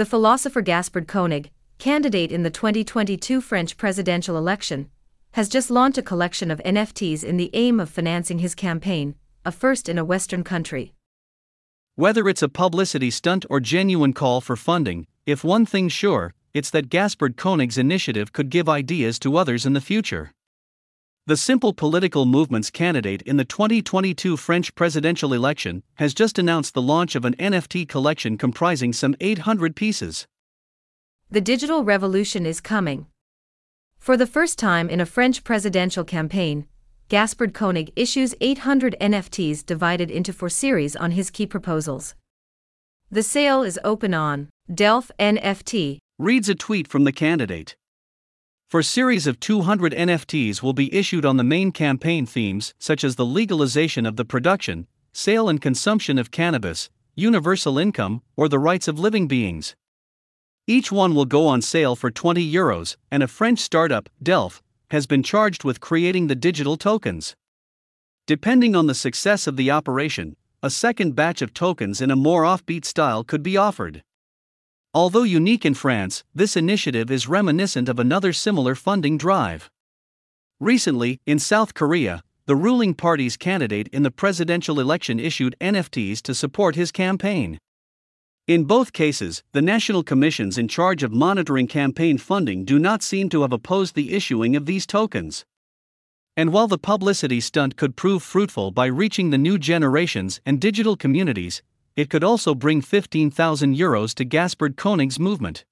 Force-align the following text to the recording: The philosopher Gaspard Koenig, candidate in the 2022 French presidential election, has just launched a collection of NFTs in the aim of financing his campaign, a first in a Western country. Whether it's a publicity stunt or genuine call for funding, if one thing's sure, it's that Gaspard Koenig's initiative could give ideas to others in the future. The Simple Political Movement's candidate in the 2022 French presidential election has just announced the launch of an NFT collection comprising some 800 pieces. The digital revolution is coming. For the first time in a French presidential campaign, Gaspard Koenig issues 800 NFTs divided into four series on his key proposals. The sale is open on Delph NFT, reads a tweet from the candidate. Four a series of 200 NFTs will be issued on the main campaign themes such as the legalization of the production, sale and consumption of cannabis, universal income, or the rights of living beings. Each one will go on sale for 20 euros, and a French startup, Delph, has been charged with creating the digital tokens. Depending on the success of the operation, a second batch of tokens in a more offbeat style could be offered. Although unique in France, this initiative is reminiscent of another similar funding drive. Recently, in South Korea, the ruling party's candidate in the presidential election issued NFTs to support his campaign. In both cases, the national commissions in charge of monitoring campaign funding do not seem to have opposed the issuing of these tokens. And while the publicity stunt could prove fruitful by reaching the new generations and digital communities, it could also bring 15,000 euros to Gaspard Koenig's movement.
The 0.00 0.06
philosopher 0.06 0.62
Gaspard 0.62 1.06
Koenig, 1.06 1.50
candidate 1.76 2.32
in 2.32 2.42
the 2.42 2.48
2022 2.48 3.42
French 3.42 3.76
presidential 3.76 4.38
election, 4.38 4.88
has 5.32 5.46
just 5.46 5.70
launched 5.70 5.98
a 5.98 6.02
collection 6.02 6.50
of 6.50 6.58
NFTs 6.64 7.22
in 7.22 7.36
the 7.36 7.50
aim 7.52 7.78
of 7.78 7.90
financing 7.90 8.38
his 8.38 8.54
campaign, 8.54 9.14
a 9.44 9.52
first 9.52 9.90
in 9.90 9.98
a 9.98 10.04
Western 10.06 10.42
country. 10.42 10.94
Whether 11.96 12.30
it's 12.30 12.40
a 12.42 12.48
publicity 12.48 13.10
stunt 13.10 13.44
or 13.50 13.60
genuine 13.60 14.14
call 14.14 14.40
for 14.40 14.56
funding, 14.56 15.06
if 15.26 15.44
one 15.44 15.66
thing's 15.66 15.92
sure, 15.92 16.32
it's 16.54 16.70
that 16.70 16.88
Gaspard 16.88 17.36
Koenig's 17.36 17.76
initiative 17.76 18.32
could 18.32 18.48
give 18.48 18.70
ideas 18.70 19.18
to 19.18 19.36
others 19.36 19.66
in 19.66 19.74
the 19.74 19.82
future. 19.82 20.32
The 21.26 21.36
Simple 21.36 21.74
Political 21.74 22.24
Movement's 22.24 22.70
candidate 22.70 23.20
in 23.22 23.36
the 23.36 23.44
2022 23.44 24.38
French 24.38 24.74
presidential 24.74 25.34
election 25.34 25.82
has 25.96 26.14
just 26.14 26.38
announced 26.38 26.72
the 26.72 26.80
launch 26.80 27.14
of 27.14 27.26
an 27.26 27.36
NFT 27.36 27.86
collection 27.86 28.38
comprising 28.38 28.94
some 28.94 29.14
800 29.20 29.76
pieces. 29.76 30.26
The 31.30 31.42
digital 31.42 31.84
revolution 31.84 32.46
is 32.46 32.60
coming. 32.60 33.06
For 33.98 34.16
the 34.16 34.26
first 34.26 34.58
time 34.58 34.88
in 34.88 34.98
a 34.98 35.06
French 35.06 35.44
presidential 35.44 36.04
campaign, 36.04 36.66
Gaspard 37.10 37.52
Koenig 37.52 37.92
issues 37.94 38.34
800 38.40 38.96
NFTs 38.98 39.64
divided 39.64 40.10
into 40.10 40.32
four 40.32 40.48
series 40.48 40.96
on 40.96 41.10
his 41.10 41.30
key 41.30 41.46
proposals. 41.46 42.14
The 43.10 43.22
sale 43.22 43.62
is 43.62 43.78
open 43.84 44.14
on 44.14 44.48
Delph 44.72 45.10
NFT, 45.18 45.98
reads 46.18 46.48
a 46.48 46.54
tweet 46.54 46.88
from 46.88 47.04
the 47.04 47.12
candidate. 47.12 47.76
Four 48.70 48.82
a 48.82 48.84
series 48.84 49.26
of 49.26 49.40
200 49.40 49.92
NFTs 49.92 50.62
will 50.62 50.72
be 50.72 50.94
issued 50.94 51.26
on 51.26 51.36
the 51.36 51.42
main 51.42 51.72
campaign 51.72 52.24
themes 52.24 52.72
such 52.78 53.02
as 53.02 53.16
the 53.16 53.26
legalization 53.26 54.06
of 54.06 54.14
the 54.14 54.24
production, 54.24 54.86
sale 55.12 55.48
and 55.48 55.60
consumption 55.60 56.18
of 56.18 56.30
cannabis, 56.30 56.88
universal 57.16 57.78
income, 57.78 58.22
or 58.36 58.48
the 58.48 58.60
rights 58.60 58.86
of 58.86 58.96
living 58.96 59.26
beings. 59.26 59.74
Each 60.68 60.92
one 60.92 61.16
will 61.16 61.24
go 61.24 61.48
on 61.48 61.62
sale 61.62 61.96
for 61.96 62.12
20 62.12 62.48
euros, 62.48 62.96
and 63.10 63.24
a 63.24 63.26
French 63.26 63.58
startup, 63.58 64.08
Delph, 64.22 64.60
has 64.92 65.08
been 65.08 65.24
charged 65.24 65.64
with 65.64 65.80
creating 65.80 66.28
the 66.28 66.36
digital 66.36 66.76
tokens. 66.76 67.34
Depending 68.28 68.76
on 68.76 68.86
the 68.86 68.94
success 68.94 69.48
of 69.48 69.56
the 69.56 69.72
operation, 69.72 70.36
a 70.62 70.70
second 70.70 71.16
batch 71.16 71.42
of 71.42 71.52
tokens 71.52 72.00
in 72.00 72.12
a 72.12 72.14
more 72.14 72.44
offbeat 72.44 72.84
style 72.84 73.24
could 73.24 73.42
be 73.42 73.56
offered. 73.56 74.04
Although 74.92 75.22
unique 75.22 75.64
in 75.64 75.74
France, 75.74 76.24
this 76.34 76.56
initiative 76.56 77.12
is 77.12 77.28
reminiscent 77.28 77.88
of 77.88 78.00
another 78.00 78.32
similar 78.32 78.74
funding 78.74 79.16
drive. 79.16 79.70
Recently, 80.58 81.20
in 81.26 81.38
South 81.38 81.74
Korea, 81.74 82.24
the 82.46 82.56
ruling 82.56 82.94
party's 82.94 83.36
candidate 83.36 83.86
in 83.92 84.02
the 84.02 84.10
presidential 84.10 84.80
election 84.80 85.20
issued 85.20 85.54
NFTs 85.60 86.20
to 86.22 86.34
support 86.34 86.74
his 86.74 86.90
campaign. 86.90 87.60
In 88.48 88.64
both 88.64 88.92
cases, 88.92 89.44
the 89.52 89.62
national 89.62 90.02
commissions 90.02 90.58
in 90.58 90.66
charge 90.66 91.04
of 91.04 91.12
monitoring 91.12 91.68
campaign 91.68 92.18
funding 92.18 92.64
do 92.64 92.76
not 92.80 93.04
seem 93.04 93.28
to 93.28 93.42
have 93.42 93.52
opposed 93.52 93.94
the 93.94 94.12
issuing 94.12 94.56
of 94.56 94.66
these 94.66 94.86
tokens. 94.86 95.44
And 96.36 96.52
while 96.52 96.66
the 96.66 96.78
publicity 96.78 97.38
stunt 97.38 97.76
could 97.76 97.94
prove 97.94 98.24
fruitful 98.24 98.72
by 98.72 98.86
reaching 98.86 99.30
the 99.30 99.38
new 99.38 99.56
generations 99.56 100.40
and 100.44 100.60
digital 100.60 100.96
communities, 100.96 101.62
it 101.96 102.10
could 102.10 102.24
also 102.24 102.54
bring 102.54 102.80
15,000 102.80 103.76
euros 103.76 104.14
to 104.14 104.24
Gaspard 104.24 104.76
Koenig's 104.76 105.18
movement. 105.18 105.64